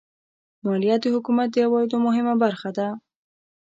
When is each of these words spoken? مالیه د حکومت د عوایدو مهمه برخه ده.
مالیه 0.65 0.95
د 1.03 1.05
حکومت 1.15 1.47
د 1.51 1.55
عوایدو 1.65 1.97
مهمه 2.05 2.33
برخه 2.43 2.69
ده. 2.77 2.87